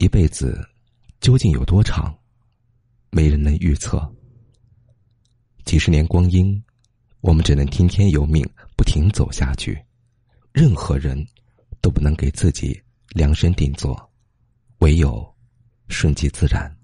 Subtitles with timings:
[0.00, 0.66] 一辈子
[1.20, 2.18] 究竟有多长？
[3.10, 4.10] 没人能预测。
[5.66, 6.58] 几十年光阴，
[7.20, 8.42] 我们只能听天由命，
[8.78, 9.78] 不停走下去。
[10.54, 11.22] 任何人
[11.82, 14.10] 都不能给自己量身定做，
[14.78, 15.22] 唯有
[15.88, 16.74] 顺其自然。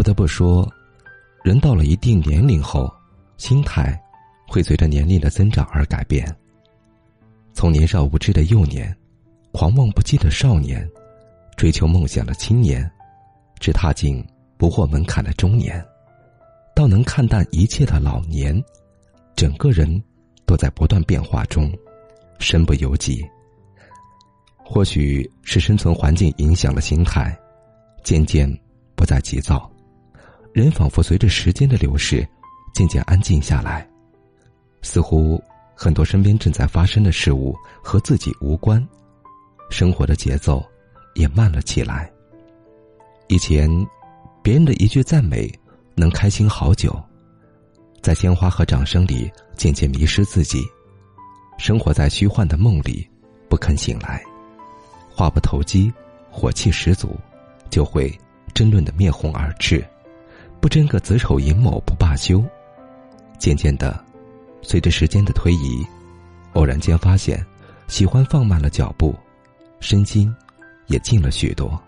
[0.00, 0.66] 不得不说，
[1.44, 2.90] 人到了一定年龄后，
[3.36, 4.02] 心态
[4.48, 6.26] 会随着年龄的增长而改变。
[7.52, 8.96] 从年少无知的幼年，
[9.52, 10.88] 狂妄不羁的少年，
[11.54, 12.90] 追求梦想的青年，
[13.58, 14.26] 至踏进
[14.56, 15.84] 不惑门槛的中年，
[16.74, 18.58] 到能看淡一切的老年，
[19.36, 20.02] 整个人
[20.46, 21.70] 都在不断变化中，
[22.38, 23.22] 身不由己。
[24.64, 27.38] 或许是生存环境影响了心态，
[28.02, 28.50] 渐渐
[28.94, 29.70] 不再急躁。
[30.52, 32.26] 人仿佛随着时间的流逝，
[32.74, 33.88] 渐渐安静下来，
[34.82, 35.40] 似乎
[35.74, 38.84] 很多身边正在发生的事物和自己无关，
[39.70, 40.64] 生活的节奏
[41.14, 42.10] 也慢了起来。
[43.28, 43.70] 以前，
[44.42, 45.48] 别人的一句赞美
[45.94, 47.00] 能开心好久，
[48.02, 50.64] 在鲜花和掌声里渐渐迷失自己，
[51.58, 53.08] 生活在虚幻的梦里，
[53.48, 54.20] 不肯醒来，
[55.14, 55.92] 话不投机，
[56.28, 57.16] 火气十足，
[57.70, 58.12] 就会
[58.52, 59.86] 争论的面红耳赤。
[60.60, 62.44] 不争个子丑寅卯不罢休，
[63.38, 63.98] 渐渐的，
[64.60, 65.84] 随着时间的推移，
[66.52, 67.44] 偶然间发现，
[67.88, 69.14] 喜欢放慢了脚步，
[69.80, 70.32] 身心
[70.86, 71.80] 也静了许多。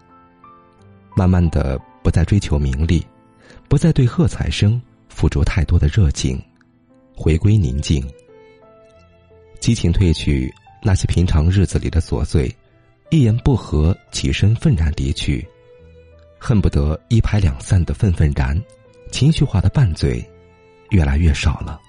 [1.15, 3.06] 慢慢的，不再追求名利，
[3.69, 6.43] 不再对喝彩声付出太多的热情，
[7.15, 8.03] 回归宁静。
[9.61, 12.50] 激情褪去，那些平常日子里的琐碎，
[13.11, 15.47] 一言不合起身愤然离去。
[16.44, 18.60] 恨不得一拍两散的愤愤然，
[19.12, 20.20] 情绪化的拌嘴，
[20.91, 21.80] 越来越少了。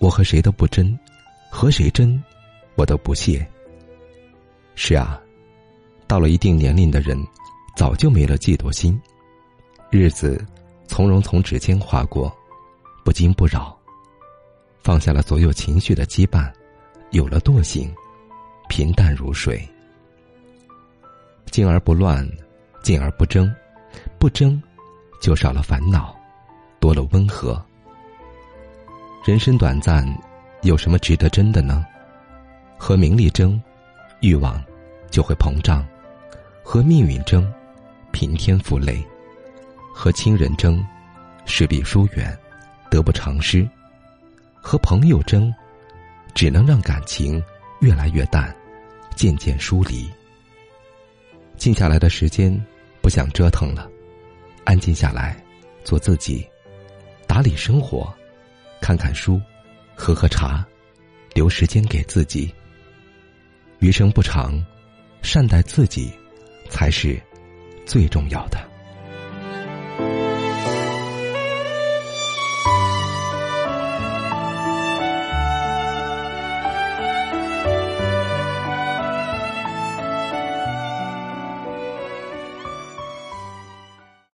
[0.00, 0.98] 我和谁都不争，
[1.48, 2.20] 和谁争，
[2.74, 3.48] 我都不屑。
[4.74, 5.22] 是啊，
[6.08, 7.16] 到了一定年龄的人，
[7.76, 9.00] 早就没了嫉妒心，
[9.88, 10.44] 日子
[10.88, 12.36] 从容从指尖划过，
[13.04, 13.78] 不惊不扰，
[14.82, 16.52] 放下了所有情绪的羁绊，
[17.12, 17.88] 有了惰性，
[18.68, 19.64] 平淡如水，
[21.52, 22.28] 静而不乱。
[22.82, 23.54] 静而不争，
[24.18, 24.60] 不争，
[25.20, 26.16] 就少了烦恼，
[26.80, 27.62] 多了温和。
[29.24, 30.06] 人生短暂，
[30.62, 31.84] 有什么值得争的呢？
[32.78, 33.60] 和名利争，
[34.20, 34.62] 欲望
[35.10, 35.84] 就会膨胀；
[36.62, 37.46] 和命运争，
[38.12, 39.02] 平添负累；
[39.92, 40.82] 和亲人争，
[41.44, 42.36] 势必疏远，
[42.90, 43.68] 得不偿失；
[44.62, 45.52] 和朋友争，
[46.34, 47.42] 只能让感情
[47.80, 48.54] 越来越淡，
[49.14, 50.08] 渐渐疏离。
[51.58, 52.58] 静下来的时间，
[53.02, 53.90] 不想折腾了，
[54.64, 55.36] 安静下来，
[55.82, 56.48] 做自己，
[57.26, 58.14] 打理生活，
[58.80, 59.40] 看看书，
[59.94, 60.64] 喝喝茶，
[61.34, 62.54] 留时间给自己。
[63.80, 64.64] 余生不长，
[65.20, 66.12] 善待自己，
[66.70, 67.20] 才是
[67.84, 68.58] 最重要的。